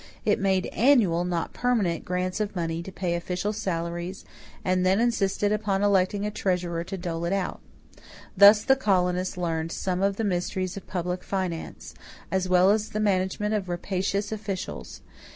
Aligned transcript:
It 0.25 0.39
made 0.39 0.65
annual, 0.73 1.23
not 1.25 1.53
permanent, 1.53 2.03
grants 2.05 2.39
of 2.39 2.55
money 2.55 2.81
to 2.81 2.91
pay 2.91 3.13
official 3.13 3.53
salaries 3.53 4.25
and 4.65 4.83
then 4.83 4.99
insisted 4.99 5.51
upon 5.51 5.83
electing 5.83 6.25
a 6.25 6.31
treasurer 6.31 6.83
to 6.85 6.97
dole 6.97 7.23
it 7.23 7.31
out. 7.33 7.59
Thus 8.35 8.63
the 8.63 8.75
colonists 8.75 9.37
learned 9.37 9.71
some 9.71 10.01
of 10.01 10.15
the 10.15 10.23
mysteries 10.23 10.75
of 10.75 10.87
public 10.87 11.23
finance, 11.23 11.93
as 12.31 12.49
well 12.49 12.71
as 12.71 12.89
the 12.89 12.99
management 12.99 13.53
of 13.53 13.69
rapacious 13.69 14.31
officials. 14.31 15.01